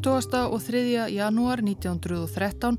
[0.00, 0.48] 20.
[0.48, 0.80] og 3.
[1.12, 2.78] janúar 1913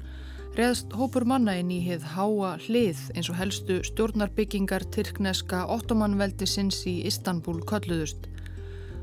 [0.58, 6.80] reðst hópur manna inn í heið háa hlið eins og helstu stjórnarbyggingar Tyrkneska ottomanveldi sinns
[6.89, 8.26] í Istanbul kölluðust.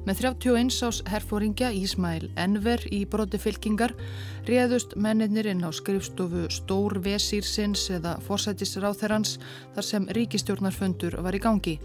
[0.02, 3.94] Með 31 ás herfóringja Ísmæl Enver í broti fylkingar
[4.50, 9.38] réðust mennir inn á skrifstofu Stór Vesírsins eða forsætisráþerrans
[9.76, 11.78] þar sem ríkistjórnarfundur var í gangi.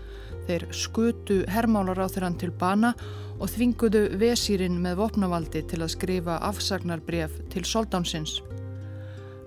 [0.48, 2.94] Þeir skutu hermálaráþeran til bana
[3.40, 8.42] og þvinguðu Vesírinn með vopnavaldi til að skrifa afsagnarbref til soldánsins.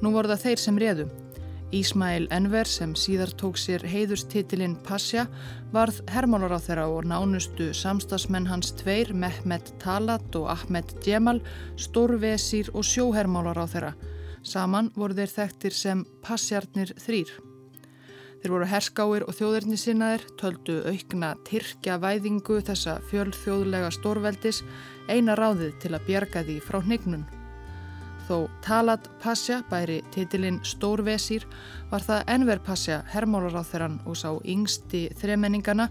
[0.02, 1.06] Nú voru það þeir sem réðu.
[1.74, 5.24] Ísmail Enver sem síðar tók sér heiðurstitilinn Pasja
[5.74, 11.42] varð hermálar á þeirra og nánustu samstagsmenn hans tveir Mehmet Talat og Ahmed Djemal
[11.80, 13.92] stórvesir og sjóhermálar á þeirra.
[14.46, 17.34] Saman voru þeir þekktir sem Pasjarnir þrýr.
[18.46, 24.60] Þeir voru herskáir og þjóðirni sinnaðir, töldu aukna tyrkja væðingu þessa fjölþjóðlega stórveldis
[25.10, 27.24] eina ráðið til að bjerga því frá hnignun.
[28.28, 31.48] Þó Talat Pasja bæri titilinn Stórvesir
[31.90, 35.88] var það Enver Pasja hermálaráþeran og sá yngsti þremenningana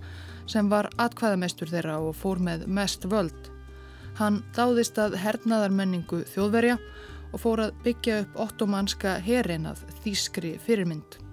[0.47, 3.51] sem var atkvæðamestur þeirra og fór með mest völd.
[4.15, 6.79] Hann dáðist að hernaðarmenningu þjóðverja
[7.33, 11.24] og fór að byggja upp ottomanska herin að þýskri fyrirmynd.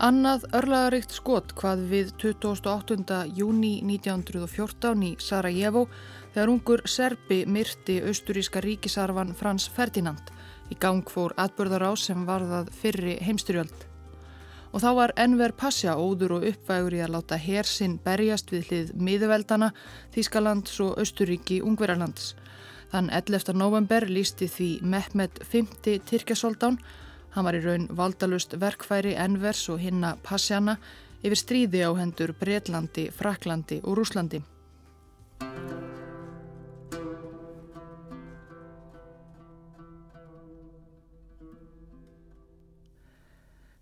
[0.00, 3.16] Annað örlaðaríkt skot hvað við 28.
[3.36, 5.82] júni 1914 í Sarajevo
[6.32, 10.32] þegar ungur Serbi myrti austuríska ríkisarfan Frans Ferdinand
[10.72, 13.84] í gang fór atbörðar á sem varðað fyrri heimstyrjöld.
[14.72, 18.96] Og þá var Enver Pasja óður og uppvægur í að láta hersinn berjast við hlið
[18.96, 19.68] miðuveldana,
[20.16, 22.32] Þískalands og Austuríki Ungverjarlands.
[22.88, 23.52] Þann 11.
[23.52, 25.66] november lísti því Mehmet V.
[26.08, 26.80] Tyrkjasoldán
[27.34, 30.76] Hann var í raun valdalust verkfæri Envers og hinna Passjana
[31.22, 34.42] yfir stríði á hendur Breitlandi, Fraklandi og Rúslandi.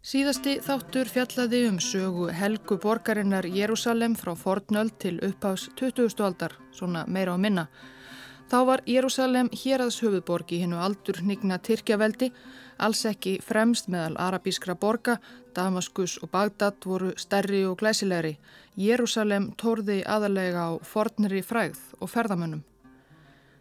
[0.08, 6.22] Síðasti þáttur fjallaði um sögu helgu borgarinnar Jérúsalem frá fornöld til uppháðs 20.
[6.24, 7.66] aldar, svona meira á minna.
[8.48, 12.30] Þá var Jérúsalem héraðs höfuðborg í hennu aldur hnigna Tyrkjaveldi
[12.78, 15.16] Alls ekki fremst meðal arabískra borga,
[15.54, 18.36] Damaskus og Bagdad voru stærri og glæsilegri.
[18.78, 22.62] Jérúsalem tórði aðalega á fornri fræð og ferðamönnum.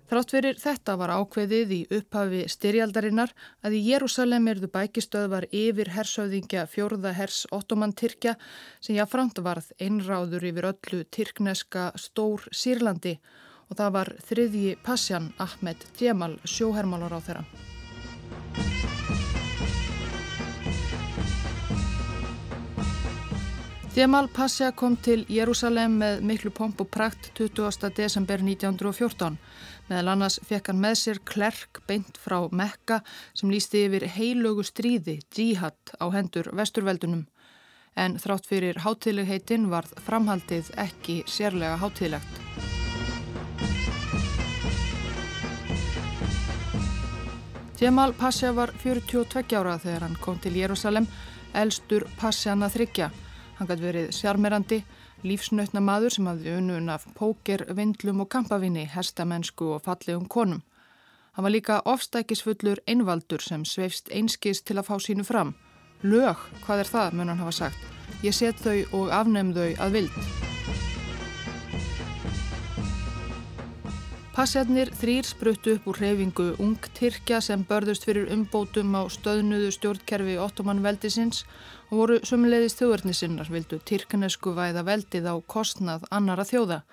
[0.07, 3.33] Þrátt fyrir þetta var ákveðið í upphafi styrjaldarinnar
[3.65, 8.37] að í Jérúsalem erðu bækistöðvar yfir hersauðingja fjórða hers ottoman Tyrkja
[8.79, 15.83] sem jáframt varð einráður yfir öllu tyrkneska stór Sýrlandi og það var þriðji Passjan Ahmed
[15.97, 17.45] Djemal sjóhermálar á þeirra.
[23.97, 27.89] Djemal Pasja kom til Jérúsalem með miklu pomp og prakt 20.
[27.97, 29.39] desember 1914.
[29.89, 32.99] Meðal annars fekk hann með sér klerk beint frá Mekka
[33.33, 37.25] sem lísti yfir heilögu stríði, djihad, á hendur vesturveldunum.
[37.97, 42.46] En þrátt fyrir hátilegheitin varð framhaldið ekki sérlega hátilegt.
[47.77, 51.05] Djemal Pasja var 42 ára þegar hann kom til Jérúsalem,
[51.53, 53.11] elstur Pasjana þryggja.
[53.59, 54.79] Hann gæti verið sjarmerandi,
[55.21, 60.65] lífsnautna maður sem hafði unnun af póker, vindlum og kampavinni, hestamennsku og fallegum konum.
[61.37, 65.53] Hann var líka ofstækisfullur einvaldur sem sveifst einskist til að fá sínu fram.
[66.01, 67.87] Lög, hvað er það, mun hann hafa sagt.
[68.25, 70.46] Ég set þau og afnefn þau að vild.
[74.37, 80.35] Passjarnir þrýr spruttu upp úr hreyfingu ung Tyrkja sem börðust fyrir umbótum á stöðnuðu stjórnkerfi
[80.37, 81.39] Ottoman veldisins
[81.87, 86.83] og voru sömulegðist þjóðverðnisinnar vildu Tyrknesku væða veldið á kostnað annara þjóða.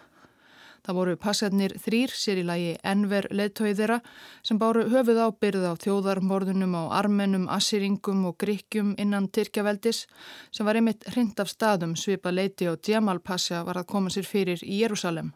[0.89, 4.01] Það voru passjarnir þrýr sér í lagi enver leðtóið þeirra
[4.41, 10.07] sem báru höfuð ábyrð á þjóðarmorðunum á armenum, assiringum og gríkjum innan Tyrkjaveldis
[10.49, 14.33] sem var einmitt hrind af staðum svipa leiti og Djamal Pasja var að koma sér
[14.33, 15.35] fyrir í Jérúsalem.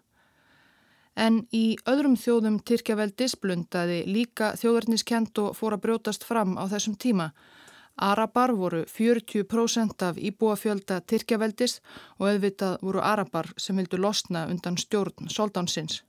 [1.19, 6.95] En í öðrum þjóðum Tyrkjaveldis blundaði líka þjóðarniskent og fór að brjótast fram á þessum
[6.95, 7.33] tíma.
[7.99, 11.81] Arabar voru 40% af íbúafjölda Tyrkjaveldis
[12.21, 16.05] og auðvitað voru Arabar sem vildu losna undan stjórn soldánsins.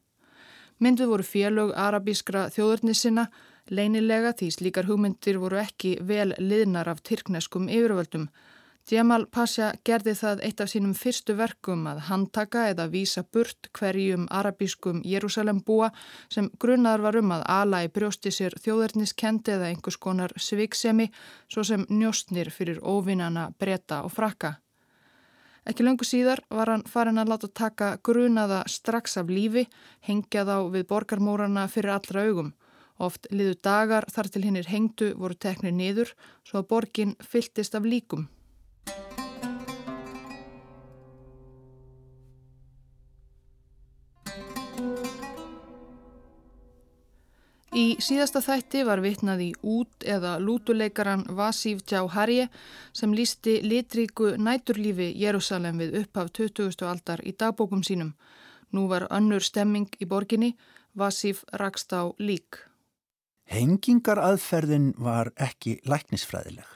[0.80, 3.26] Myndið voru félög arabískra þjóðarnisina
[3.74, 8.30] leinilega því slíkar hugmyndir voru ekki vel liðnar af tyrkneskum yfirvöldum.
[8.90, 14.24] Djemal Pasha gerði það eitt af sínum fyrstu verkum að handtaka eða vísa burt hverjum
[14.34, 15.92] arabískum Jérúsalem búa
[16.34, 21.06] sem grunnar var um að ala í brjósti sér þjóðerniskendi eða einhvers konar sviksemi
[21.54, 24.56] svo sem njóstnir fyrir óvinnana breyta og frakka.
[25.70, 29.68] Ekki löngu síðar var hann farin að láta taka grunaða strax af lífi,
[30.02, 32.52] hengja þá við borgarmórarna fyrir allra augum.
[32.98, 37.86] Oft liðu dagar þar til hinnir hengdu voru teknir niður svo að borgin fylltist af
[37.86, 38.26] líkum.
[47.80, 52.48] Í síðasta þætti var vitnað í út eða lútuleikaran Vasív Djáharje
[52.98, 56.82] sem lísti litríku næturlífi Jérúsalem við upphaf 20.
[56.90, 58.16] aldar í dagbókum sínum.
[58.74, 60.56] Nú var önnur stemming í borginni,
[60.98, 62.58] Vasív rakst á lík.
[63.54, 66.68] Hengingaraðferðin var ekki læknisfræðileg,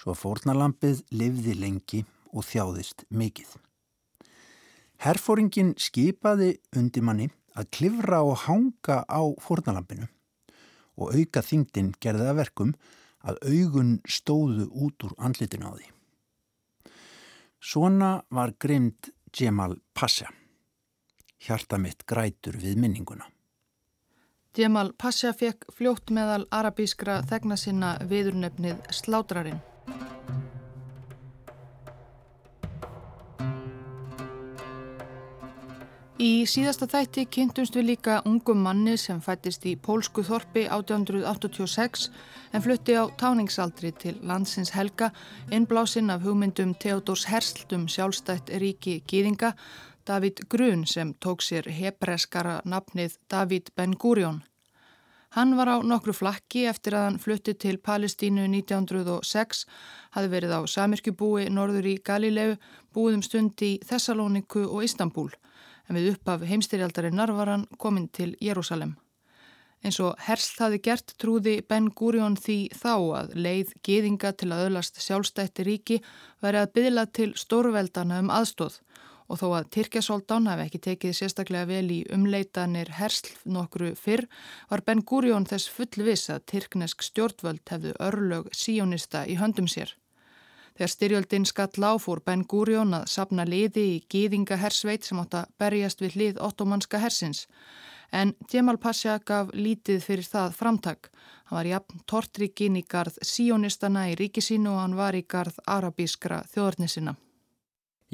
[0.00, 2.02] svo fórnalampið livði lengi
[2.32, 3.54] og þjáðist mikið.
[5.06, 10.10] Herfóringin skipaði undimanni að klifra og hanga á fórnalampinu
[10.96, 12.72] og auka þingdin gerði að verkum
[13.26, 15.86] að augun stóðu út úr andlitinu á því.
[17.60, 20.28] Svona var grimd Djemal Pasha.
[21.42, 23.26] Hjarta mitt grætur við minninguna.
[24.56, 29.60] Djemal Pasha fekk fljótt meðal arabískra þegna sinna viðurnefnið Slátrarinn.
[36.16, 42.06] Í síðasta þætti kynntumst við líka ungum manni sem fættist í pólsku þorpi 1886
[42.56, 45.10] en flutti á táningsaldri til landsins helga
[45.52, 49.52] innblásinn af hugmyndum Theodors Hersldum sjálfstætt ríki gýðinga
[50.08, 54.40] David Grun sem tók sér hebreskara nafnið David Ben Gurion.
[55.36, 59.66] Hann var á nokkru flakki eftir að hann flutti til Palestínu 1906,
[60.16, 62.56] hafi verið á Samirkjubúi norður í Galilegu,
[62.96, 65.34] búið um stund í Thessalóniku og Istanbul
[65.88, 68.96] en við uppaf heimstyrjaldarinnar var hann komin til Jérúsalem.
[69.84, 74.64] Eins og Hersl hafi gert trúði Ben Gurion því þá að leið geðinga til að
[74.68, 75.98] öðlast sjálfstætti ríki
[76.42, 78.80] væri að byðla til stórveldana um aðstóð
[79.26, 84.26] og þó að Tyrkjasoldán hafi ekki tekið sérstaklega vel í umleitanir Hersl nokkru fyrr
[84.70, 89.94] var Ben Gurion þess fullvis að Tyrknesk stjórnvöld hefðu örlög síjónista í höndum sér.
[90.76, 96.02] Þegar styrjöldin skatt láfúr Ben Gurion að sapna liði í gýðingahersveit sem átt að berjast
[96.04, 97.46] við hlið ottomanska hersins.
[98.12, 101.10] En Djemal Pasha gaf lítið fyrir það framtak.
[101.48, 106.42] Hann var jafn tortrikinn í garð síonistana í ríkisínu og hann var í garð arabískra
[106.52, 107.16] þjóðarnisina.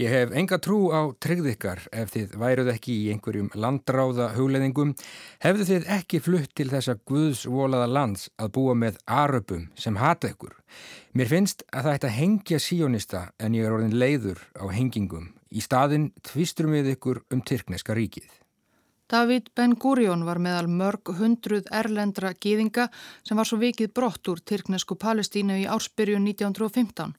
[0.01, 4.95] Ég hef enga trú á tryggðikkar ef þið væruð ekki í einhverjum landráða hugleðingum,
[5.45, 10.55] hefðu þið ekki flutt til þessa guðsvolaða lands að búa með aröpum sem hata ykkur.
[11.13, 15.29] Mér finnst að það ætti að hengja síjónista en ég er orðin leiður á hengingum.
[15.53, 18.31] Í staðin tvisturum við ykkur um Tyrkneska ríkið.
[19.13, 22.89] David Ben Gurion var meðal mörg hundruð erlendra gýðinga
[23.29, 27.13] sem var svo vikið brott úr Tyrknesku Palestínu í ársbyrjun 1915.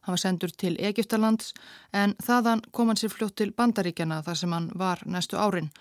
[0.00, 1.54] Hann var sendur til Egiptalands
[1.92, 5.72] en þaðan kom hann sér fljótt til Bandaríkjana þar sem hann var næstu árin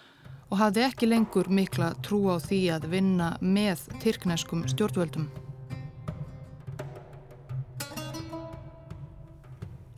[0.49, 5.29] og hafði ekki lengur mikla trú á því að vinna með tyrkneskum stjórnvöldum.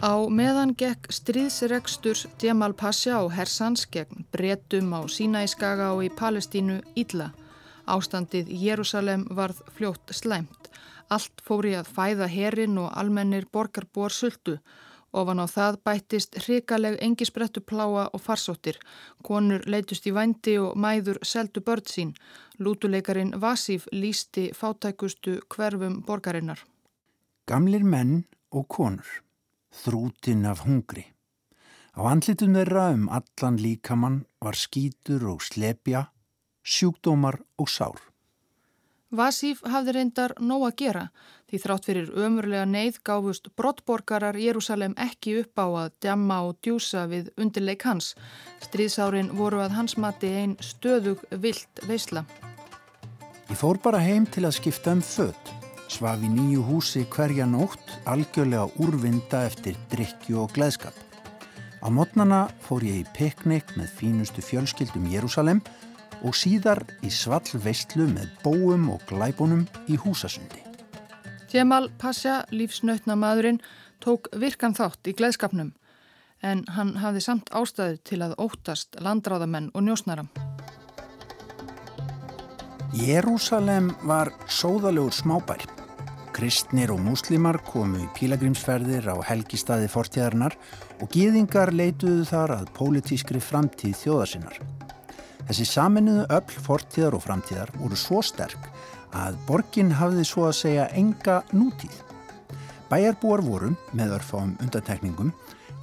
[0.01, 6.79] Á meðan gekk stríðsregsturs Djemal Pasha og Hersans gegn bretum á Sínæskaga og í Palestínu
[6.97, 7.29] Ídla.
[7.85, 10.60] Ástandið Jérúsalem varð fljótt slæmt.
[11.11, 14.57] Allt fóri að fæða herin og almennir borgarbúar sultu.
[15.11, 18.77] Ofan á það bættist hrikaleg engisbrettu pláa og farsóttir.
[19.27, 22.13] Konur leitust í vændi og mæður seldu börn sín.
[22.59, 26.63] Lútuleikarin Vasíf lísti fátækustu hverfum borgarinnar.
[27.47, 29.09] Gamlir menn og konur.
[29.71, 31.03] Þrútin af hungri.
[31.91, 36.05] Á andlitum þeirra um allan líkamann var skítur og slepja,
[36.63, 38.10] sjúkdómar og sár.
[39.11, 41.01] Vasíf hafði reyndar nóg að gera
[41.51, 47.03] því þrátt fyrir ömurlega neyð gáfust brottborgarar Jérúsalem ekki upp á að djamma og djúsa
[47.11, 48.13] við undirleik hans.
[48.63, 52.23] Stríðsárin voru að hans mati einn stöðug vilt veysla.
[53.51, 55.51] Ég fór bara heim til að skipta um född.
[55.91, 60.95] Svaf í nýju húsi hverja nótt, algjörlega úrvinda eftir drikju og gleðskap.
[61.83, 65.90] Á mótnana fór ég í piknik með fínustu fjölskyldum Jérúsalem og
[66.29, 70.61] síðar í svall veistlu með bóum og glæbunum í húsasundi.
[71.49, 73.59] Djemal Pasha, lífsnautna maðurinn,
[73.99, 75.73] tók virkan þátt í gleðskapnum
[76.41, 80.25] en hann hafði samt ástæðu til að óttast landráðamenn og njósnara.
[82.97, 85.63] Jérúsalem var sóðalegur smábær.
[86.35, 90.55] Kristnir og múslimar komu í pílagrimsferðir á helgistaði fortíðarnar
[90.99, 94.80] og gýðingar leituðu þar að pólitískri framtíð þjóðasinnar.
[95.49, 98.69] Þessi saminuðu öll fortíðar og framtíðar voru svo sterk
[99.11, 101.97] að borgin hafði svo að segja enga nútíð.
[102.91, 105.31] Bæjarbúar voru, með örfáum undantekningum,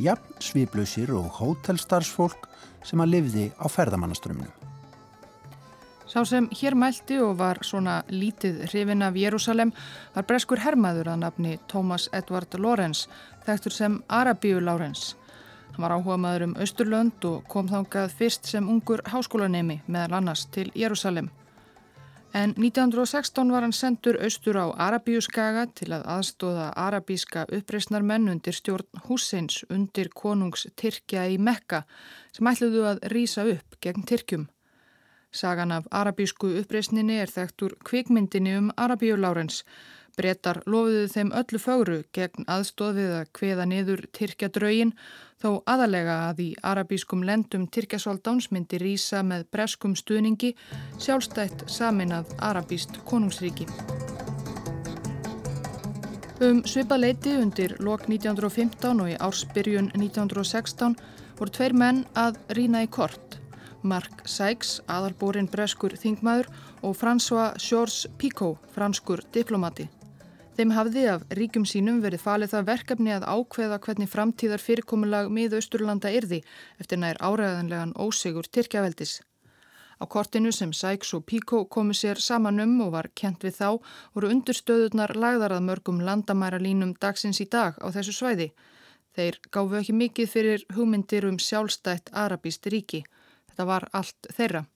[0.01, 2.49] jafn sviplausir og hótelstarfsfólk
[2.85, 4.53] sem að lifði á ferðamannaströmmnum.
[6.09, 9.75] Sá sem hér mælti og var svona lítið hrifin af Jérúsalem
[10.15, 13.11] var breskur hermaður að nafni Thomas Edward Lawrence,
[13.45, 15.19] þekktur sem Arabíu Lawrence.
[15.73, 20.47] Hann var áhuga maður um Östurlönd og kom þángað fyrst sem ungur háskólanemi meðal annars
[20.55, 21.31] til Jérúsalem.
[22.35, 29.01] En 1916 var hann sendur austur á Arabíuskaga til að aðstóða arabíska uppreysnarmenn undir stjórn
[29.07, 31.87] Husseins undir konungs Tyrkja í Mekka
[32.37, 34.45] sem ætluðu að rýsa upp gegn Tyrkjum.
[35.33, 39.65] Sagan af arabísku uppreysninni er þekkt úr kvikmyndinni um Arabíu Lárens.
[40.19, 44.93] Bretar lofiðu þeim öllu fáru gegn aðstóðið að kveða niður Tyrkja draugin
[45.39, 50.55] þó aðalega að í arabískum lendum Tyrkjasvaldáns myndi rýsa með breskum stuðningi
[50.99, 53.69] sjálfstætt saminað arabíst konungsríki.
[56.43, 60.95] Um svipað leiti undir lok 1915 og í ársbyrjun 1916
[61.39, 63.41] voru tveir menn að rína í kort.
[63.83, 66.51] Mark Sykes, aðalbúrin breskur þingmaður
[66.83, 69.89] og François Georges Picot, franskur diplomati.
[70.59, 75.61] Þeim hafði af ríkum sínum verið falið það verkefni að ákveða hvernig framtíðar fyrirkomulag miða
[75.61, 76.41] Östurlanda yrði
[76.83, 79.13] eftir nær áræðanlegan ósegur Tyrkjaveldis.
[80.03, 83.69] Á kortinu sem Sykes og Picot komu sér saman um og var kent við þá
[84.17, 88.51] voru undurstöðunar lagðarað mörgum landamæra línum dagsins í dag á þessu svæði.
[89.15, 93.05] Þeir gáfu ekki mikið fyrir hugmyndir um sjálfstætt arabíst ríki.
[93.47, 94.67] Þetta var allt þeirra.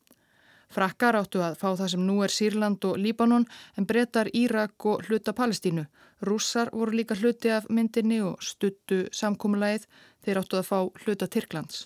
[0.72, 3.44] Frakkar áttu að fá það sem nú er Sýrland og Líbanon
[3.76, 5.84] en breytar Írak og hluta Palestínu.
[6.24, 9.84] Rússar voru líka hluti af myndinni og stuttu samkómulæð
[10.24, 11.84] þeir áttu að fá hluta Tyrklands.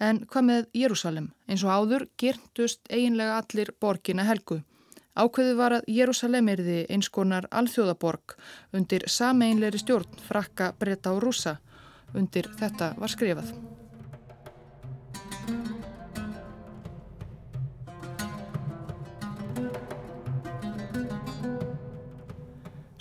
[0.00, 1.28] En hvað með Jérúsalem?
[1.48, 4.62] Eins og áður gerntust eiginlega allir borgina helgu.
[5.12, 8.38] Ákveðu var að Jérúsalem erði eins konar alþjóðaborg
[8.72, 11.58] undir sameinleiri stjórn frakka, breyta og rússa.
[12.16, 13.52] Undir þetta var skrifað.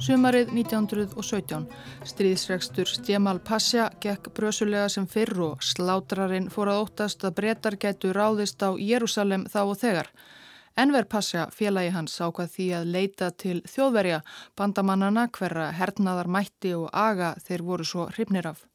[0.02, 1.68] Sumarið 1917.
[2.10, 8.10] Stríðsregstur Stjemal Pasja gekk brösulega sem fyrr og slátrarinn fór að óttast að brettar gætu
[8.18, 10.10] ráðist á Jérúsalem þá og þegar.
[10.82, 14.24] Enver Pasja, félagi hans, ákvað því að leita til þjóðverja
[14.58, 18.66] bandamannana hverra hernaðar mætti og aga þeir voru svo hrifnir af.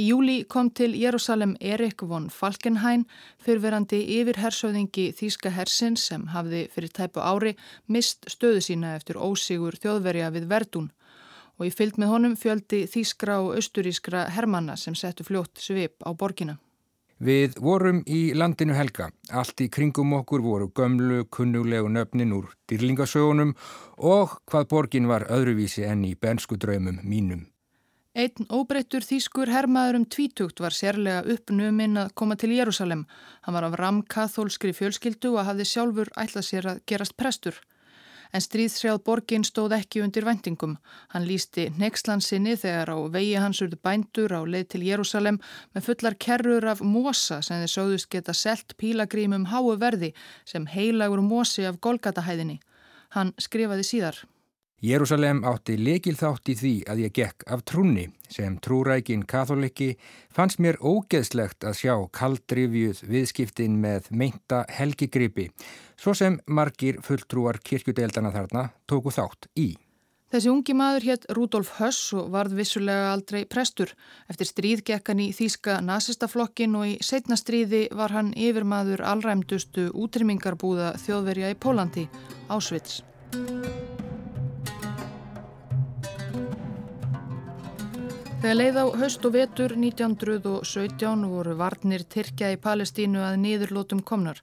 [0.00, 3.02] Í júli kom til Jérúsalem Erik von Falkenhayn,
[3.44, 7.52] fyrverandi yfir hersöðingi Þíska hersins sem hafði fyrir tæpu ári
[7.84, 10.88] mist stöðu sína eftir ósigur þjóðverja við Verdún
[11.58, 16.16] og í fylg með honum fjöldi Þískra og Östurískra hermanna sem settu fljótt svip á
[16.16, 16.56] borgina.
[17.20, 19.10] Við vorum í landinu helga.
[19.28, 23.52] Allt í kringum okkur voru gömlu, kunnulegu nöfnin úr dýrlingasögunum
[23.98, 27.50] og hvað borgin var öðruvísi enn í bensku draumum mínum.
[28.10, 33.04] Einn óbreyttur þýskur hermaður um tvítugt var sérlega uppnuminn að koma til Jérúsalem.
[33.46, 37.60] Hann var af ramkathólskri fjölskyldu og hafði sjálfur ætlað sér að gerast prestur.
[38.34, 40.74] En stríðsrjáð borgin stóð ekki undir vendingum.
[41.14, 45.38] Hann lísti nexlansinni þegar á vegi hans urðu bændur á leið til Jérúsalem
[45.70, 50.10] með fullar kerrur af mosa sem þeir sögðust geta selt pílagrímum háu verði
[50.44, 52.58] sem heilagur mosi af Golgatahæðinni.
[53.14, 54.18] Hann skrifaði síðar.
[54.80, 59.90] Jérúsalem átti lekil þátt í því að ég gekk af trúni sem trúrækin katholikki
[60.32, 65.50] fannst mér ógeðslegt að sjá kaldrifjuð viðskiptin með meinta helgigripi
[66.00, 69.74] svo sem margir fulltrúar kirkjudeldana þarna tóku þátt í.
[70.32, 73.92] Þessi ungi maður hétt Rudolf Höss og varð vissulega aldrei prestur.
[74.32, 79.90] Eftir stríð gekk hann í Þíska nazistaflokkin og í setna stríði var hann yfirmaður allræmdustu
[79.92, 82.08] útrymmingarbúða þjóðverja í Pólandi,
[82.48, 83.02] Ásvits.
[88.40, 94.38] Þegar leið á höst og vetur 1917 voru varnir Tyrkja í Palestínu að niðurlótum komnar.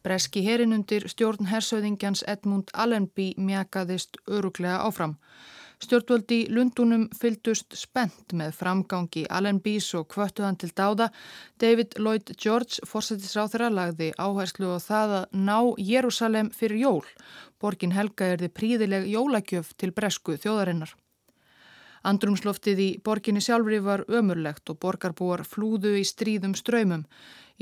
[0.00, 5.18] Breski herin undir stjórn hersauðingjans Edmund Allenby mjakaðist öruglega áfram.
[5.84, 11.10] Stjórnvöldi Lundunum fyldust spennt með framgangi Allenbys og kvöttuðan til dáða.
[11.60, 17.04] David Lloyd George, fórsættisráþara, lagði áherslu á það að ná Jérúsalem fyrir jól.
[17.60, 20.96] Borgin Helga er þið príðileg jólagjöf til bresku þjóðarinnar.
[22.02, 27.04] Andrumsloftið í borginni sjálfri var ömurlegt og borgarbúar flúðu í stríðum ströymum.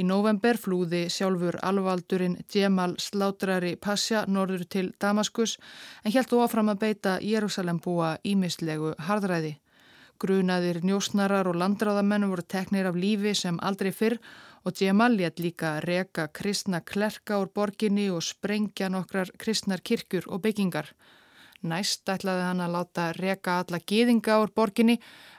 [0.01, 5.59] Í november flúði sjálfur alvaldurinn Djemal Slátrari Pasja norður til Damaskus
[6.05, 9.59] en helt þú áfram að beita Jérúsalem búa ímislegu hardræði.
[10.21, 14.19] Grunaðir njósnarar og landráðamennu voru teknir af lífi sem aldrei fyrr
[14.65, 20.43] og Djemal létt líka reka kristna klerka úr borginni og sprengja nokkrar kristnar kirkjur og
[20.45, 20.93] byggingar.
[21.61, 24.95] Næst ætlaði hann að láta reka alla gýðinga ár borginni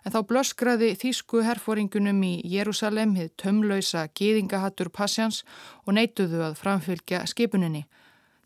[0.05, 5.41] en þá blöskraði þýsku herfóringunum í Jérúsalem hið tömlausa gýðingahattur Passjans
[5.87, 7.87] og neituðu að framfylgja skipuninni.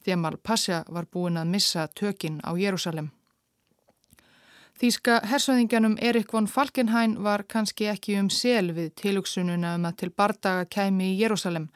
[0.08, 3.12] Þjamal Passja var búin að missa tökin á Jérúsalem.
[4.80, 10.10] Þýska hersöðingjanum Erik von Falkenhayn var kannski ekki um sel við tilugsununa um að til
[10.16, 11.70] bardaga kæmi í Jérúsalem.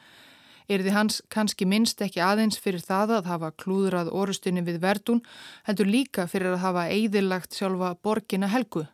[0.69, 5.23] Erði hans kannski minnst ekki aðeins fyrir það að hafa klúðrað orustinni við verdun,
[5.65, 8.85] heldur líka fyrir að hafa eigðilagt sjálfa borgina helgu.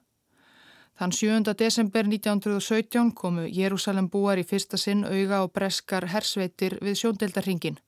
[0.96, 1.52] Þann 7.
[1.60, 7.82] desember 1917 komu Jérúsalem búar í fyrsta sinn auga og breskar hersveitir við sjóndeldarhingin.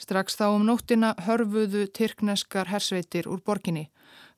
[0.00, 3.90] Strax þá um nóttina hörfuðu tyrkneskar hersveitir úr borginni.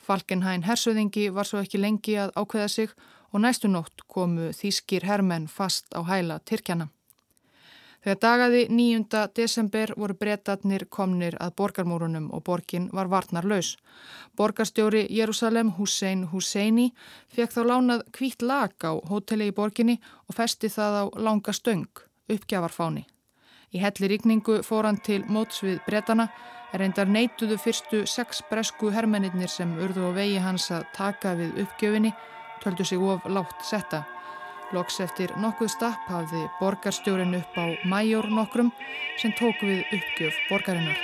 [0.02, 2.98] Falkenhæn hersöðingi var svo ekki lengi að ákveða sig
[3.30, 6.90] og næstu nótt komu þýskir hermenn fast á hæla Tyrkjana.
[7.98, 9.20] Þegar dagaði 9.
[9.34, 13.72] desember voru breytatnir komnir að borgarmúrunum og borgin var varnarlaus.
[14.38, 16.92] Borgarstjóri Jérúsalem Hussein Husseini
[17.34, 21.90] fekk þá lánað kvítt lag á hotelli í borginni og festi það á langa stöng,
[22.30, 23.02] uppgjafarfáni.
[23.74, 26.28] Í helli ríkningu fór hann til móts við breytana,
[26.72, 32.14] reyndar neituðu fyrstu sex bresku hermennir sem urðu á vegi hans að taka við uppgjöfinni,
[32.62, 34.04] töldu sig of látt setta.
[34.76, 38.68] Loks eftir nokkuð stapp hafði borgarstjórin upp á mæjór nokkrum
[39.16, 40.98] sem tók við uppgjöf borgarinnar.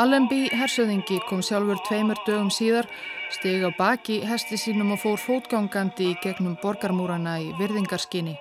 [0.00, 2.88] Allenby hersöðingi kom sjálfur tveimur dögum síðar,
[3.32, 8.38] steg á baki hesti sínum og fór fótgangandi í gegnum borgarmúrana í virðingarskinni.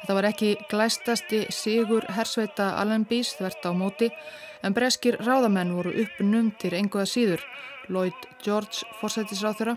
[0.00, 4.12] Þetta var ekki glæstasti sigur hersveita Allenbys þvert á móti
[4.62, 7.42] en breskir ráðamenn voru uppnumtir enguða síður
[7.88, 9.76] Lloyd George fórsættisráþurra.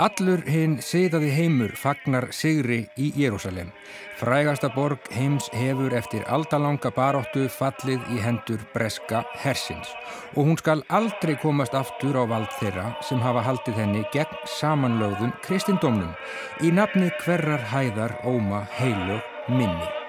[0.00, 3.68] Allur hinn siðaði heimur fagnar sigri í Jérúsalem.
[4.16, 9.92] Frægasta borg heims hefur eftir aldalanga baróttu fallið í hendur breska hersins
[10.36, 15.36] og hún skal aldrei komast aftur á vald þeirra sem hafa haldið henni gegn samanlögðum
[15.44, 16.16] kristindómnum
[16.64, 19.20] í nafni hverjar hæðar óma heilu
[19.52, 19.99] minni.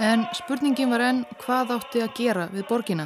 [0.00, 3.04] En spurningin var enn hvað átti að gera við borgina.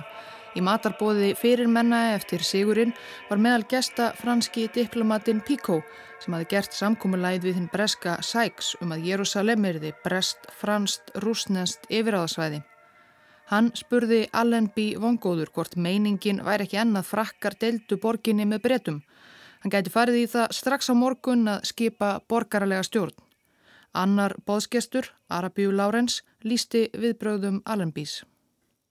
[0.54, 2.92] Í matarbóði fyrir menna eftir Sigurinn
[3.26, 5.80] var meðal gesta franski diplomatin Pico
[6.22, 11.90] sem hafi gert samkúmulæð við hinn breska Sykes um að Jérúsalem erði brest, franst, rúsnest
[11.90, 12.62] yfiráðasvæði.
[13.50, 19.02] Hann spurði Allenby vongóður hvort meiningin væri ekki ennað frakkar deltu borginni með bretum.
[19.64, 23.23] Hann gæti farið í það strax á morgun að skipa borgarlega stjórn.
[23.94, 28.24] Annar bóðskestur, Arabíu Lárens, lísti viðbröðum Allenbys.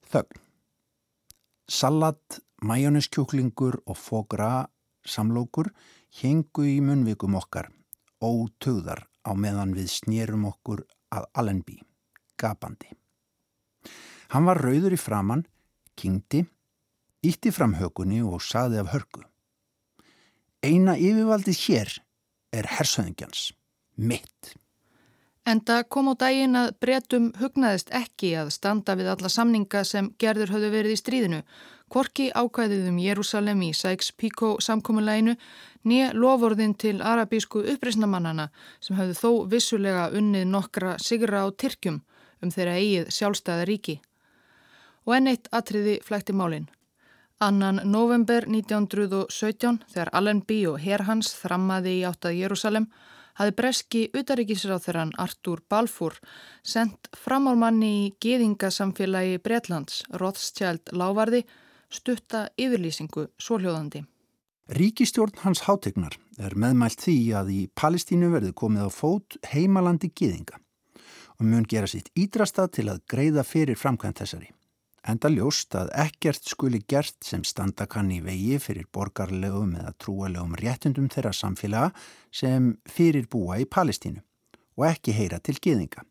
[0.07, 0.39] Þögn.
[1.67, 4.69] Salat, majóniskjúklingur og fogra
[5.03, 5.73] samlókur
[6.21, 7.67] hengu í munvikum okkar,
[8.23, 11.77] ótöðar á meðan við snýrum okkur að Allenby,
[12.39, 12.91] gapandi.
[14.31, 15.45] Hann var rauður í framann,
[15.99, 16.45] kingdi,
[17.27, 19.27] ítti fram hökunni og saði af hörgu.
[20.63, 21.95] Eina yfirvaldið hér
[22.55, 23.51] er hersöðingjans,
[23.99, 24.55] mitt.
[25.43, 30.53] Enda kom á daginn að bretum hugnaðist ekki að standa við alla samninga sem gerður
[30.55, 31.39] höfðu verið í stríðinu,
[31.91, 35.35] korki ákvæðið um Jérúsalem í Sykes-Píkó samkominlæginu,
[35.83, 38.47] nýja lovorðin til arabísku uppreysnamannana
[38.79, 41.99] sem höfðu þó vissulega unnið nokkra sigra á Tyrkjum
[42.39, 43.99] um þeirra eigið sjálfstæða ríki.
[45.03, 46.69] Og enn eitt atriði flækti málinn.
[47.43, 52.87] Annan november 1917 þegar Allenby og herrhans þrammaði í áttað Jérúsalem
[53.39, 56.17] hafði breski utaríkisráþurann Artúr Balfour
[56.63, 61.43] sendt framálmanni í geðingasamfélagi Breitlands, Rothschild lávarði,
[61.93, 64.03] stutta yfirlýsingu svoljóðandi.
[64.73, 70.59] Ríkistjórn hans hátegnar er meðmælt því að í Palestínu verði komið á fót heimalandi geðinga
[71.39, 74.53] og mun gera sitt ídrasta til að greiða fyrir framkvæmt þessari.
[75.03, 80.53] Enda ljóst að ekkert skuli gert sem standa kann í vegi fyrir borgarlegum eða trúalegum
[80.55, 81.89] réttundum þeirra samfélaga
[82.31, 84.23] sem fyrir búa í Palestínu
[84.79, 86.05] og ekki heyra til geðinga,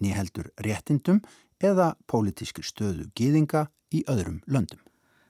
[0.00, 1.20] nýheldur réttundum
[1.60, 4.80] eða pólitísku stöðu geðinga í öðrum löndum.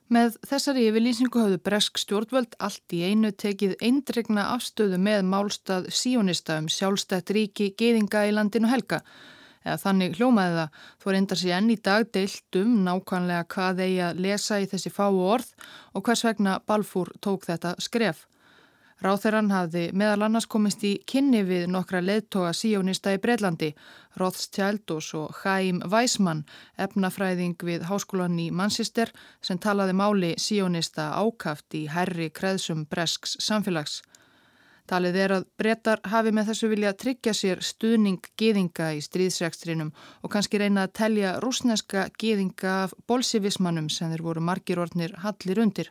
[0.09, 6.57] Með þessari yfirlýsingu hafðu bresk stjórnvöld allt í einu tekið eindregna afstöðu með málstað síonista
[6.62, 9.02] um sjálfstætt ríki geðinga í landinu helga
[9.68, 14.00] eða þannig hljómaði það, þó reyndar sér enn í dag deilt um nákvæmlega hvað eigi
[14.09, 15.52] að lesa í þessi fáu orð
[15.94, 18.26] og hvers vegna Balfúr tók þetta skref.
[18.98, 23.68] Ráþeirann hafði meðal annars komist í kynni við nokkra leðtoga síjónista í Breitlandi,
[24.18, 26.42] Rothschild og svo Chaim Weissmann,
[26.83, 34.00] efnafræðing við háskólan í Manchester sem talaði máli síjónista ákaft í herri kreðsum Bresks samfélags.
[34.88, 39.90] Talið er að brettar hafi með þessu vilja tryggja sér stuðning geðinga í stríðsrekstrinum
[40.24, 45.61] og kannski reyna að telja rúsneska geðinga af bolsivismannum sem þeir voru margir ornir hallir
[45.61, 45.90] undir.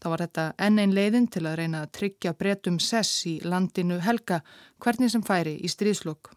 [0.00, 4.02] Það var þetta enn einn leiðin til að reyna að tryggja brettum sess í landinu
[4.04, 4.42] helga
[4.84, 6.34] hvernig sem færi í stríðslokk.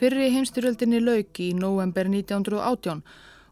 [0.00, 3.04] Fyrri heimstyrjöldinni lauk í november 1918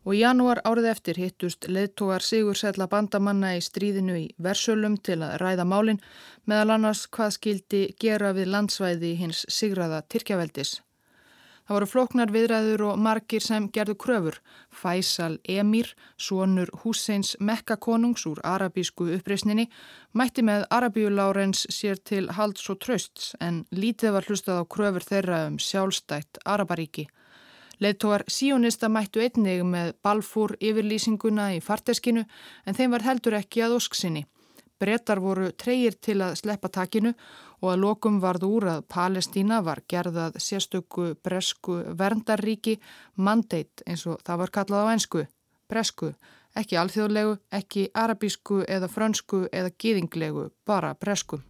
[0.05, 5.37] og í janúar árið eftir hittust leðtógar Sigursætla bandamanna í stríðinu í Versölum til að
[5.43, 6.01] ræða málinn
[6.47, 10.81] meðal annars hvað skildi gera við landsvæði hins sigraða Tyrkjaveldis.
[11.63, 14.39] Það voru floknar viðræður og margir sem gerðu kröfur.
[14.75, 19.69] Faisal Emir, sonur Husseins Mekkakonungs úr arabísku uppreysninni,
[20.13, 25.45] mætti með Arabíulárens sér til halds og trösts en lítið var hlustað á kröfur þeirra
[25.53, 27.07] um sjálfstætt Araparíki.
[27.83, 32.23] Leðtóar síonista mættu einnig með balfúr yfirlýsinguna í farteskinu
[32.67, 34.23] en þeim var heldur ekki að ósksinni.
[34.79, 37.13] Brettar voru treyir til að sleppa takinu
[37.63, 42.79] og að lokum varð úr að Palestína var gerðað sérstöku bresku verndarríki
[43.17, 45.27] mandate eins og það var kallað á ensku,
[45.71, 46.13] bresku,
[46.59, 51.43] ekki alþjóðlegu, ekki arabísku eða frönsku eða gýðinglegu, bara bresku.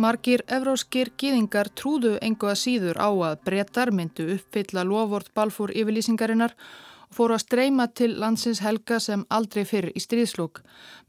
[0.00, 6.54] Margir evróskir gýðingar trúðu engu að síður á að brettar myndu uppfylla lofvort balfúr yfirlýsingarinnar
[6.54, 10.62] og fóru að streyma til landsins helga sem aldrei fyrir í stríðslokk.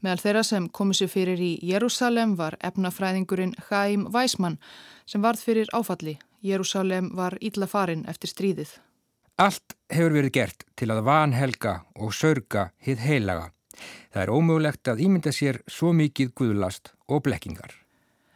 [0.04, 4.58] Meðal þeirra sem komu sér fyrir í Jérúsalem var efnafræðingurinn Chaim Weissmann
[5.06, 6.18] sem varð fyrir áfalli.
[6.44, 8.76] Jérúsalem var ítla farin eftir stríðið.
[9.40, 13.54] Allt hefur verið gert til að vanhelga og sörga hitt heilaga.
[14.12, 17.81] Það er ómögulegt að ímynda sér svo mikið guðlast og blekkingar.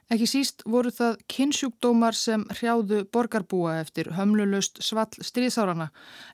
[0.07, 5.88] Ekki síst voru það kynnsjúkdómar sem hrjáðu borgarbúa eftir hömlulust svall stríðsárana.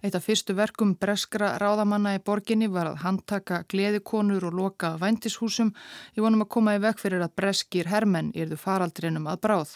[0.05, 5.73] Eitt af fyrstu verkum breskra ráðamanna í borginni var að handtaka gleðikonur og loka væntishúsum
[6.13, 9.75] í vonum að koma í vekk fyrir að breskir hermenn yrðu faraldrinum að bráð.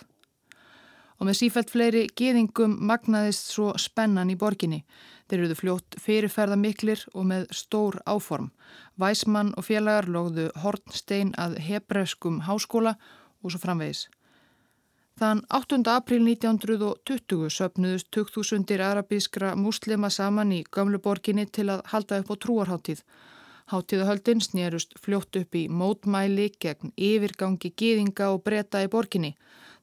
[1.17, 4.85] Og með sífælt fleiri geðingum magnaðist svo spennan í borginni.
[5.25, 8.53] Þeir eruðu fljótt fyrirferða miklir og með stór áform.
[9.01, 14.07] Væsmann og félagar lóðu Hornstein að hebreuskum háskóla og svo framvegis.
[15.17, 15.79] Þann 8.
[15.89, 23.01] april 1920 söpnuðust 2000 arabískra muslima saman í Gömluborginni til að halda upp á trúarháttíð.
[23.73, 29.33] Háttíðahöldin snérust fljótt upp í mótmæli gegn yfirgangi gýðinga og breyta í borginni.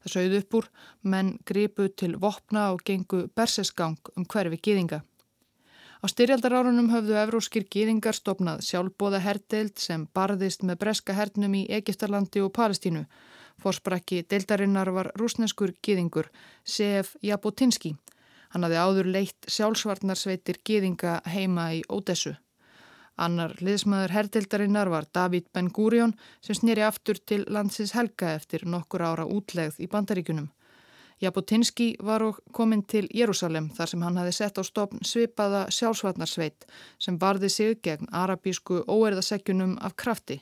[0.03, 0.69] Það sögðu upp úr,
[1.01, 5.01] menn gripu til vopna og gengu bersesgang um hverfi gýðinga.
[6.03, 12.43] Á styrjaldarárunum höfðu evróskir gýðingar stopnað sjálfbóða herdeild sem barðist með breska hernum í Egiptarlandi
[12.43, 13.05] og Palestínu.
[13.61, 16.29] Forsprakki deildarinnar var rúsneskur gýðingur
[16.65, 17.15] C.F.
[17.21, 17.95] Jabotinski.
[18.53, 22.35] Hann hafði áður leitt sjálfsvarnarsveitir gýðinga heima í Ódessu.
[23.17, 29.05] Annar liðsmaður herdeildarinnar var David Ben Gurion sem snýri aftur til landsins helga eftir nokkur
[29.05, 30.49] ára útlegð í bandaríkunum.
[31.21, 36.65] Jabotinski var og kominn til Jérúsalem þar sem hann hafi sett á stopn svipaða sjálfsvarnarsveit
[36.99, 40.41] sem varði sig gegn arabísku óerðasekkjunum af krafti.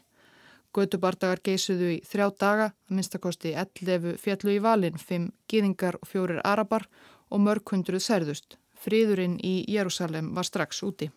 [0.71, 6.88] Götubardagar geysuðu í þrjá daga, minnstakosti 11 fjallu í valin, 5 gýðingar og 4 arabar
[7.29, 8.55] og mörg hundruð særðust.
[8.81, 11.12] Fríðurinn í Jérúsalem var strax úti.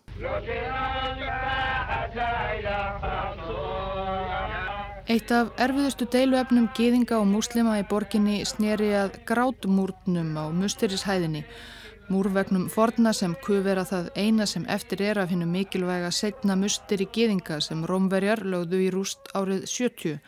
[5.04, 11.44] Eitt af erfiðustu deiluefnum gýðinga og múslima í borginni sneri að grátmúrtnum á musterishæðinni
[12.12, 17.06] Múrvegnum forna sem kuvera það eina sem eftir er af hennu mikilvæga setna mustir í
[17.08, 20.18] geðinga sem rómverjar lögðu í rúst árið 70.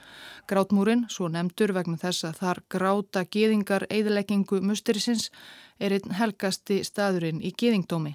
[0.49, 5.29] Grátmúrin, svo nefndur vegna þess að þar gráta geðingar eðileggingu mustirisins,
[5.77, 8.15] er einn helgasti staðurinn í geðingdómi.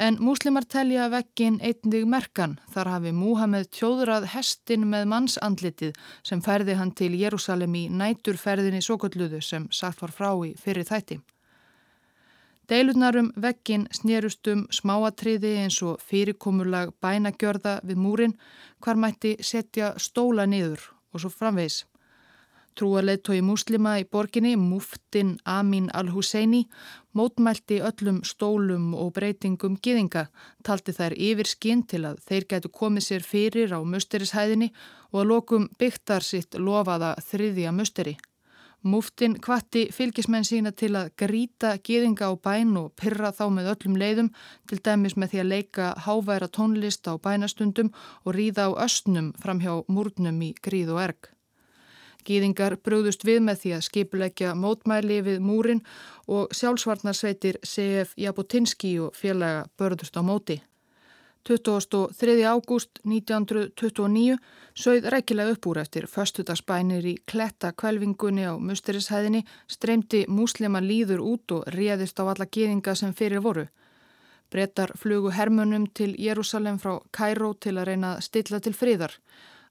[0.00, 6.80] En múslimar telja vekkin einnig merkan þar hafi Múhameð tjóðrað hestin með mannsandlitið sem ferði
[6.80, 11.20] hann til Jérúsalem í næturferðinni sókulluðu sem sagt var frá í fyrir þætti.
[12.68, 18.36] Deilurnarum vekkin snerustum smáatriði eins og fyrirkomulag bænagjörða við múrin
[18.80, 21.82] hvar mætti setja stóla niður og svo framvegs.
[22.74, 26.64] Trúarleitói muslima í borginni, muftin Amin al-Husseini,
[27.14, 30.26] mótmælti öllum stólum og breytingum giðinga,
[30.64, 34.72] talti þær yfir skinn til að þeir gætu komið sér fyrir á musterishæðinni
[35.12, 38.16] og að lokum byggtar sitt lofaða þriðja musteri.
[38.84, 43.94] Múftin kvatti fylgismenn sína til að gríta geðinga á bæn og pyrra þá með öllum
[43.96, 44.28] leiðum,
[44.68, 47.88] til dæmis með því að leika háværa tónlist á bænastundum
[48.28, 51.30] og ríða á östnum fram hjá múrnum í gríð og erg.
[52.28, 55.80] Gýðingar brúðust við með því að skipulegja mótmæli við múrin
[56.28, 60.60] og sjálfsvarnarsveitir CF Jabotinski og félaga börðust á móti.
[61.44, 62.44] 23.
[62.44, 64.38] ágúst 1929
[64.74, 71.52] sögð rækilega upp úr eftir förstudagsbænir í kletta kvelvingunni á musturishæðinni, streymdi múslima líður út
[71.52, 73.66] og réðist á alla geðinga sem fyrir voru.
[74.50, 79.12] Brettar flugu hermunum til Jérúsalem frá Kæró til að reyna að stilla til friðar.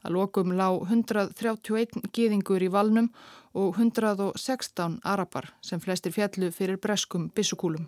[0.05, 3.09] Að lokum lág 131 geðingur í valnum
[3.53, 7.88] og 116 arabar sem flestir fjallu fyrir breskum bissukúlum.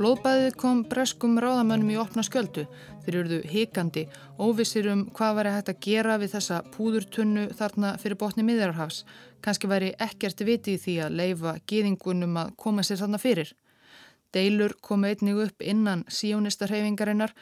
[0.00, 2.62] Blóðbæðið kom breskum ráðamönnum í opna sköldu.
[3.04, 4.06] Þeir eruðu hikandi,
[4.40, 9.02] óvissir um hvað væri hægt að gera við þessa púðurtunnu þarna fyrir botni miðjararhafs.
[9.44, 13.52] Kanski væri ekkert viti í því að leifa gýðingunum að koma sér þarna fyrir.
[14.32, 17.36] Deilur komu einnig upp innan síónistarhefingarinnar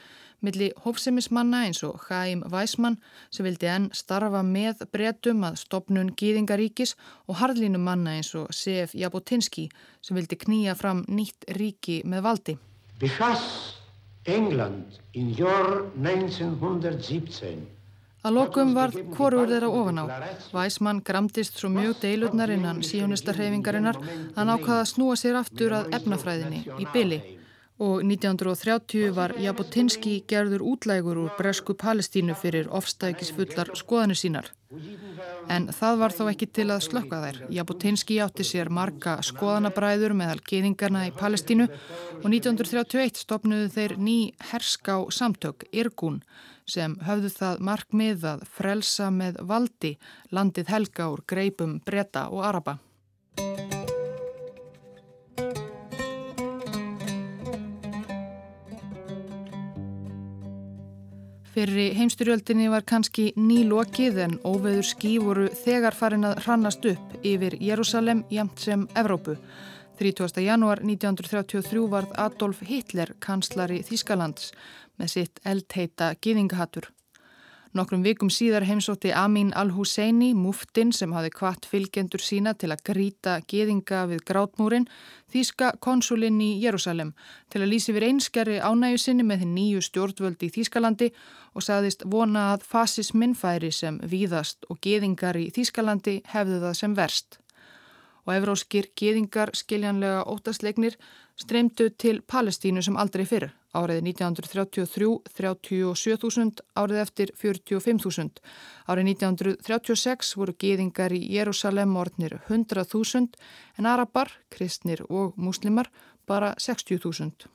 [0.45, 2.99] milli hófsemismanna eins og Chaim Weissmann
[3.31, 6.95] sem vildi enn starfa með bretum að stopnun Gýðingaríkis
[7.27, 8.95] og harðlínum manna eins og C.F.
[8.97, 9.69] Jabotinsky
[10.01, 12.57] sem vildi knýja fram nýtt ríki með valdi.
[12.99, 13.75] Befass
[14.25, 17.67] England in jör 1917
[18.19, 20.05] Að lokum varð hvorur þeirra ofan á.
[20.51, 23.95] Væsmann gramdist svo mjög deilurnar innan síjónistarhefingarinnar
[24.35, 27.19] að nákvæða snúa sér aftur að efnafræðinni í byli
[27.79, 34.49] og 1930 var Jabotinsky gerður útlægur úr bresku Palestínu fyrir ofstækisfullar skoðanir sínar.
[35.49, 37.39] En það var þó ekki til að slökka þær.
[37.55, 44.17] Jabotinsky átti sér marga skoðanabræður meðal geðingarna í Palestínu og 1931 stopnuðu þeir ný
[44.51, 46.19] herská samtök, Irgun,
[46.67, 49.95] sem höfðu það markmið að frelsa með valdi
[50.35, 52.77] landið helga úr greipum bretta og araba.
[61.59, 67.57] Fyrir heimstyrjöldinni var kannski nýlokið en óveður skí voru þegar farin að hrannast upp yfir
[67.59, 69.35] Jérúsalem jamt sem Evrópu.
[69.99, 70.39] 30.
[70.45, 74.53] janúar 1933 varð Adolf Hitler kanslari Þískalands
[74.95, 76.87] með sitt eldheita gýðingahattur.
[77.77, 83.35] Nokkrum vikum síðar heimsótti Amin al-Husseini, muftinn sem hafi kvart fylgjendur sína til að gríta
[83.45, 84.87] geðinga við grátmúrin,
[85.29, 87.11] þýska konsulinn í Jérúsalem
[87.53, 91.11] til að lýsi við einskjari ánægu sinni með þinn nýju stjórnvöldi í Þýskalandi
[91.53, 96.97] og sagðist vona að fasisminn færi sem víðast og geðingar í Þýskalandi hefðu það sem
[96.97, 97.37] verst.
[98.25, 100.97] Og evróskir geðingar skiljanlega óttasleiknir
[101.37, 108.41] streymdu til Palestínu sem aldrei fyrir árið 1933 37.000, árið eftir 45.000.
[108.89, 113.37] Árið 1936 voru geðingar í Jérúsalem orðnir 100.000
[113.77, 115.91] en arabar, kristnir og muslimar
[116.29, 117.49] bara 60.000.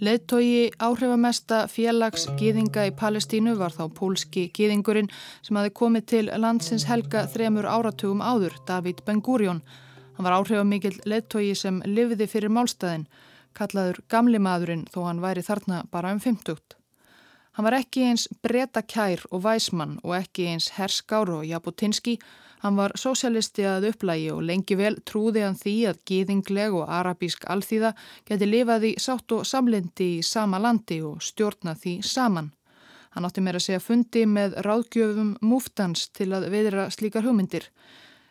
[0.00, 5.10] Leðtogi áhrifamesta félags gýðinga í Palestínu var þá pólski gýðingurinn
[5.44, 9.60] sem hafi komið til landsins helga þremur áratugum áður, David Ben-Gurion.
[10.16, 13.04] Hann var áhrifamikill leðtogi sem lifiði fyrir málstæðin,
[13.52, 16.79] kallaður gamli maðurinn þó hann væri þarna bara um 50.
[17.60, 22.14] Hann var ekki eins breyta kær og væsmann og ekki eins herskár og jabotinski,
[22.60, 27.44] Hann var sósialisti að upplægi og lengi vel trúði hann því að gýðingleg og arabísk
[27.52, 27.92] alþýða
[28.28, 32.50] geti lifað í sátt og samlindi í sama landi og stjórna því saman.
[33.12, 37.68] Hann átti meira að segja fundi með ráðgjöfum múftans til að veðra slíkar hugmyndir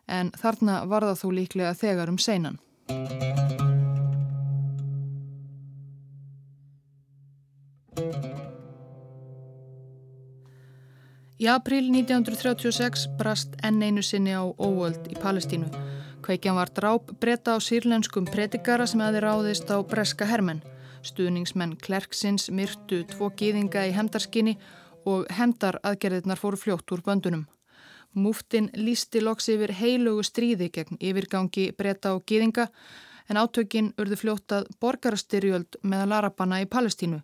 [0.08, 2.58] en þarna var það þó líklega þegar um seinan.
[11.40, 15.70] Í april 1936 brast enn einu sinni á óöld í Palestínu.
[16.20, 20.60] Kveikjan var dráp breyta á sírlenskum predikara sem aði ráðist á breska hermenn.
[21.00, 24.58] Stuðningsmenn Klerksins myrtu tvo gýðinga í hemdarskinni
[25.08, 27.46] og hemdar aðgerðirnar fóru fljótt úr böndunum.
[28.12, 32.68] Múftin lísti loks yfir heilugu stríði gegn yfirgangi breyta á gýðinga
[33.32, 37.24] en átökin urðu fljótt að borgarastyrjöld meðal arabana í Palestínu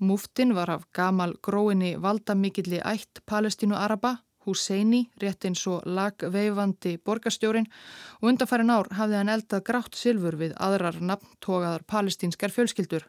[0.00, 7.68] Múftin var af gamal gróinni valdamikilli ætt Palestínu Araba, Husseini, rétt eins og lagveifandi borgarstjórin
[8.20, 13.06] og undanfærin ár hafði hann eldað grátt silfur við aðrar nafntogaðar palestínskar fjölskyldur.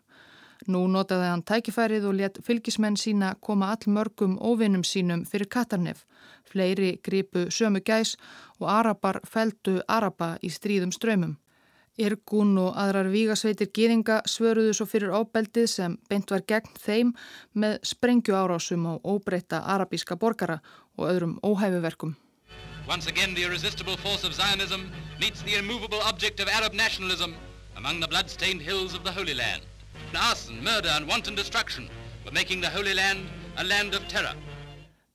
[0.68, 6.06] Nú notaði hann tækifærið og let fylgismenn sína koma all mörgum óvinnum sínum fyrir Katarnef.
[6.46, 8.16] Fleiri gripu sömu gæs
[8.60, 11.36] og Arabar feldu Araba í stríðum ströymum.
[11.96, 17.14] Irgun og aðrar vígasveitir gýringa svöruðu svo fyrir óbeldið sem beint var gegn þeim
[17.56, 20.60] með sprengju árásum á óbreyta arabíska borgara
[20.98, 22.16] og öðrum óhæfuverkum.
[22.88, 27.34] Once again the irresistible force of Zionism meets the immovable object of Arab nationalism
[27.78, 29.64] among the blood-stained hills of the Holy Land.
[30.14, 31.90] Arson, murder and wanton destruction
[32.26, 33.20] were making the Holy Land
[33.58, 34.36] a land of terror.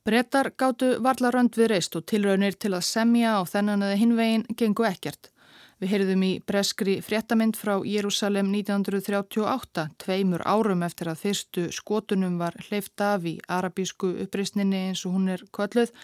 [0.05, 4.47] Brettar gáttu varla rönd við reist og tilraunir til að semja á þennan eða hinvegin
[4.57, 5.31] gengu ekkert.
[5.81, 12.59] Við heyrðum í breskri fréttamind frá Jérúsalem 1938, tveimur árum eftir að fyrstu skotunum var
[12.67, 15.95] hleyft af í arabísku uppreysninni eins og hún er kölluð,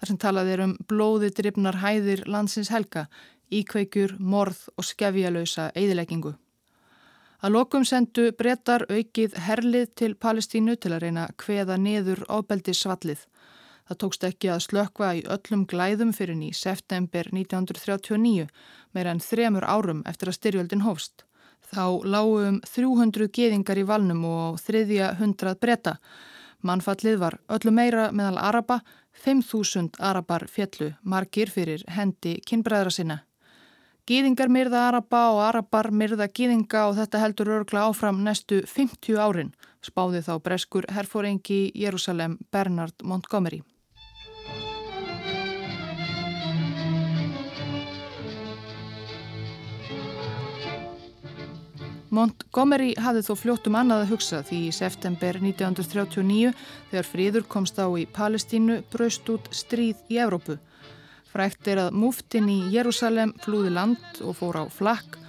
[0.00, 3.06] þar sem talað er um blóði drifnar hæðir landsins helga,
[3.54, 6.34] íkveikjur, morð og skefjalösa eðileggingu.
[7.40, 13.22] Að lokum sendu brettar aukið herlið til Palestínu til að reyna hveða niður ábeldi svallið.
[13.90, 18.44] Það tókst ekki að slökva í öllum glæðum fyrir ný september 1939,
[18.94, 21.24] meira en þremur árum eftir að styrjöldin hófst.
[21.74, 25.94] Þá lágum 300 geðingar í valnum og þriðja hundrað breyta.
[26.62, 28.76] Mannfallið var öllu meira meðal araba,
[29.24, 33.18] 5.000 arabar fjallu, margir fyrir hendi kynbræðra sinna.
[34.06, 39.50] Gýðingar myrða araba og arabar myrða gýðinga og þetta heldur örgla áfram næstu 50 árin,
[39.82, 43.64] spáði þá breskur herfórengi Jérúsalem Bernard Montgomery.
[52.10, 56.50] Montgomery hafði þó fljóttum annað að hugsa því í september 1939
[56.90, 60.56] þegar fríður komst á í Palestínu braust út stríð í Evrópu.
[61.30, 65.20] Frækt er að múftin í Jérúsalem flúði land og fór á flakk,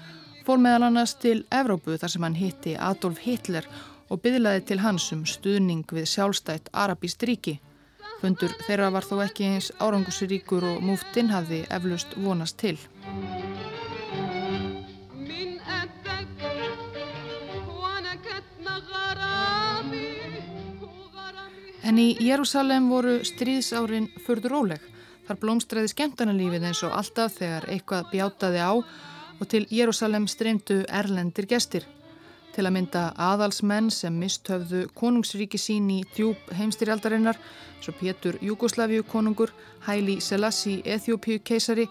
[0.42, 3.68] fór meðal annars til Evrópu þar sem hann hitti Adolf Hitler
[4.10, 7.60] og byðlaði til hans um stuðning við sjálfstætt Arabíst ríki.
[8.22, 12.80] Fundur þeirra var þó ekki eins árangusiríkur og múftin hafði eflust vonast til.
[21.82, 24.84] En í Jérúsalem voru stríðsárin förður óleg.
[25.26, 28.74] Þar blómstræði skemmtarnalífið eins og alltaf þegar eitthvað bjátaði á
[29.42, 31.88] og til Jérúsalem streymdu erlendir gestir.
[32.54, 37.40] Til að mynda aðalsmenn sem mistöfðu konungsríki sín í djúb heimstyrjaldarinnar,
[37.82, 39.50] svo Pétur Júgoslavíu konungur,
[39.88, 41.88] Hæli Selassi Eþjópiu keisari,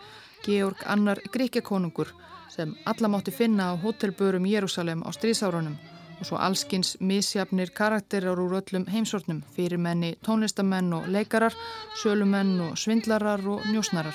[0.46, 2.14] Georg Annar Gríkja konungur
[2.50, 5.78] sem alla mátti finna á hótelbörum Jérúsalem á stríðsárunum
[6.20, 11.56] og svo allskins misjafnir karakterar úr öllum heimsortnum, fyrirmenni tónlistamenn og leikarar,
[12.02, 14.14] sölumenn og svindlarar og njósnarar.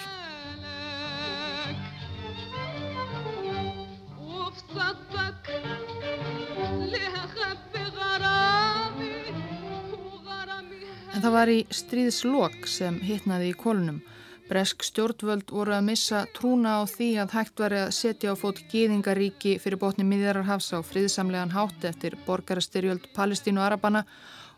[11.15, 14.03] En það var í stríðslokk sem hittnaði í kolunum
[14.45, 18.60] Bresk stjórnvöld voru að missa trúna á því að hægt var að setja á fót
[18.69, 24.03] gýðingaríki fyrir botni miðjararhafs á friðsamlegan hátt eftir borgarastyrjöld Palestínu Arabana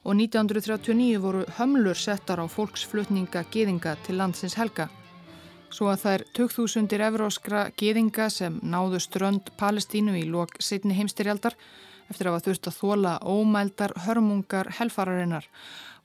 [0.04, 4.90] og 1939 voru hömlur settar á fólksflutninga gýðinga til landsins helga.
[5.72, 11.56] Svo að þær 2000 evróskra gýðinga sem náðu strönd Palestínu í lok setni heimstyrjaldar
[12.12, 15.48] eftir að þurft að þóla ómældar hörmungar helfararinnar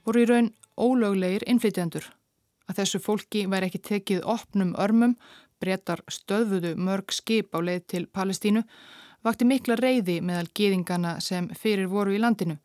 [0.06, 2.12] voru í raun ólöglegir innflytjandur
[2.72, 5.16] að þessu fólki væri ekki tekið opnum örmum,
[5.62, 8.64] breytar stöðvudu mörg skip á leið til Palestínu,
[9.22, 12.58] vakti mikla reyði meðal geðingana sem fyrir voru í landinu,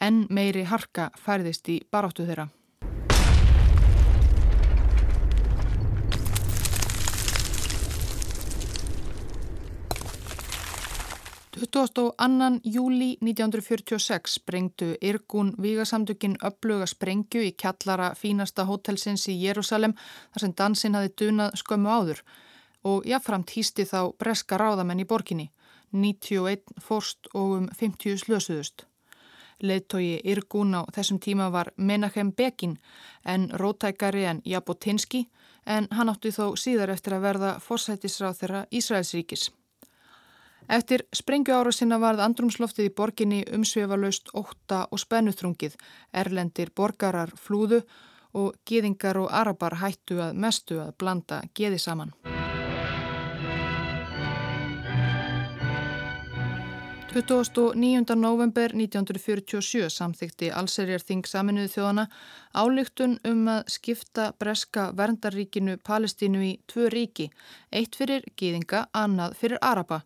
[0.00, 2.50] en meiri harka færðist í baráttu þeirra.
[11.56, 12.60] 22.
[12.64, 19.94] júli 1946 sprengtu Irgun Vígasamtökin uppluga sprengju í kjallara fínasta hótelsins í Jérúsalem
[20.34, 22.20] þar sem dansinn hafi dunað skömmu áður
[22.84, 25.48] og jáfnframt hýsti þá breska ráðamenn í borginni,
[25.96, 28.84] 91 fórst og um 50 slösuðust.
[29.64, 32.76] Leðtogi Irgun á þessum tíma var Menachem Begin
[33.24, 35.30] en rótækari en Jabotinski
[35.64, 39.54] en hann átti þó síðar eftir að verða fórsættisráð þeirra Ísraelsríkis.
[40.68, 45.76] Eftir sprengju ára sinna varð andrumsloftið í borginni umsveifalaust óta og spennuþrungið,
[46.12, 47.84] erlendir borgarar flúðu
[48.34, 52.12] og geðingar og arabar hættu að mestu að blanda geði saman.
[57.16, 58.14] 29.
[58.14, 62.04] november 1947 samþykti Allserjar Þing saminuðu þjóðana
[62.52, 67.30] álygtun um að skipta breska verndarríkinu Palestínu í tvö ríki,
[67.72, 70.02] eitt fyrir geðinga, annað fyrir araba.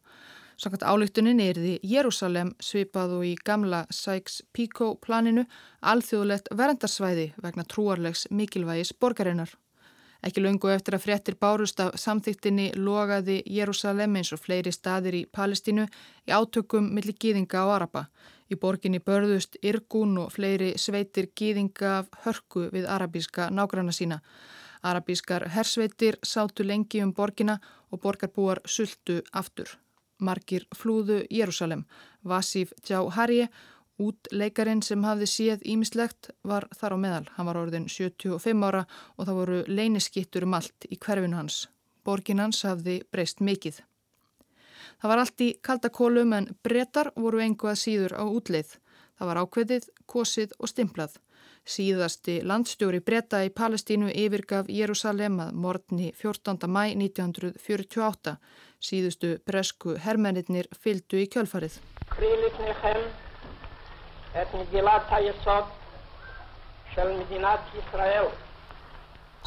[0.61, 5.47] Sannkvæmt álíktunin er því Jérúsalem svipað og í gamla Sykes-Picot planinu
[5.81, 9.55] alþjóðlegt verendarsvæði vegna trúarlegs mikilvægis borgarinnar.
[10.21, 15.25] Ekki lungu eftir að fréttir bárust af samþýttinni logaði Jérúsalem eins og fleiri staðir í
[15.33, 15.89] Palestínu
[16.29, 18.07] í átökum millir gýðinga og araba.
[18.53, 24.21] Í borginni börðust Irgun og fleiri sveitir gýðinga af hörku við arabíska nágranna sína.
[24.85, 29.81] Arabískar hersveitir sátu lengi um borgina og borgarbúar sultu aftur
[30.21, 31.85] margir flúðu Jérúsalem,
[32.25, 33.49] Vasif Djá Harje
[34.01, 37.27] Útleikarin sem hafði séð ímislegt var þar á meðal.
[37.37, 41.67] Hann var orðin 75 ára og það voru leyniskittur um allt í hverfinu hans.
[42.05, 43.83] Borgin hans hafði breyst mikið.
[45.01, 48.79] Það var allt í kaldakólum en brettar voru einhvað síður á útleið.
[49.21, 51.19] Það var ákveðið, kosið og stimplað.
[51.69, 56.57] Síðasti landstjóri bretta í Palestínu yfirgaf Jérúsalem að morgni 14.
[56.73, 58.39] mæ 1948.
[58.81, 61.75] Síðustu bresku hermennir fyldu í kjölfarið.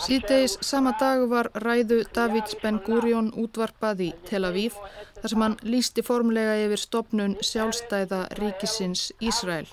[0.04, 4.78] Síðdeis sama dag var ræðu Davids Ben Gurion útvarpað í Tel Aviv
[5.20, 9.70] þar sem hann lísti formlega yfir stopnun sjálfstæða ríkisins Ísrael.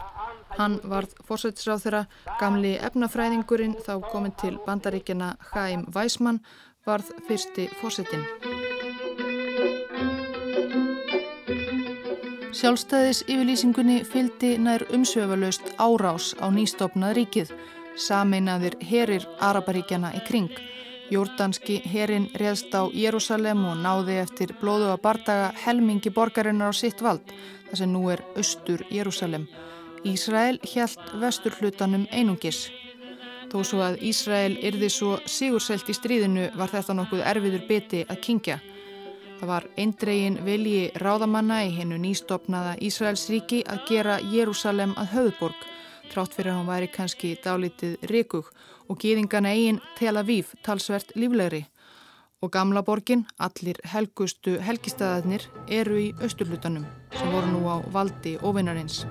[0.58, 2.02] Hann varð fórsættisráð þeirra,
[2.40, 6.42] gamli efnafræðingurinn þá komin til bandaríkjana Chaim Weismann
[6.86, 8.26] varð fyrsti fórsættin.
[12.51, 17.53] Sjálfstæðis yfirlýsingunni fyldi nær umsöfalaust árás á nýstofnað ríkið,
[17.94, 20.57] sameinaðir herir Araparíkjana í kring.
[21.14, 26.98] Jórdanski herin reðst á Jérúsalem og náði eftir blóðu að bardaga helmingi borgarinnar á sitt
[26.98, 27.22] vald,
[27.68, 29.46] þar sem nú er austur Jérúsalem.
[30.03, 32.64] Ísrael hjælt vestur hlutanum einungis.
[33.46, 38.20] Þó svo að Ísrael yrði svo sigurselt í stríðinu var þetta nokkuð erfiður biti að
[38.26, 38.59] kingja.
[39.41, 45.62] Það var eindregin vilji ráðamanna í hennu nýstopnaða Ísraelsríki að gera Jérúsalem að höfðborg,
[46.12, 48.51] trátt fyrir að hann væri kannski dálítið rikug
[48.93, 51.62] og gýðingana eigin Tel Aviv talsvert líflegri.
[52.45, 56.84] Og gamla borgin, allir helgustu helgistæðarnir, eru í austurlutanum
[57.16, 59.07] sem voru nú á valdi ofinnarins.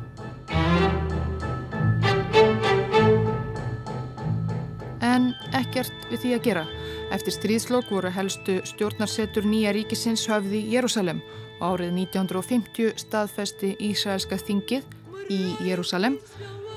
[5.01, 6.69] En ekkert við því að gera.
[7.09, 11.23] Eftir stríðslokk voru helstu stjórnarsetur nýja ríkisins höfði Jérúsalem
[11.59, 14.85] og árið 1950 staðfesti Ísraelska þingið
[15.33, 16.19] í Jérúsalem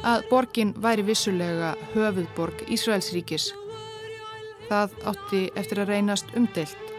[0.09, 3.51] að borgin væri vissulega höfuðborg Ísraelsríkis.
[4.71, 6.93] Það átti eftir að reynast umdelt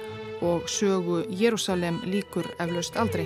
[0.43, 3.25] og sögu Jérúsalem líkur eflaust aldrei.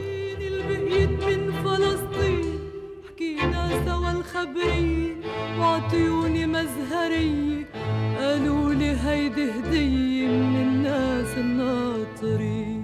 [8.17, 12.76] قالوا لي هيدي هدية من الناس الناطرين.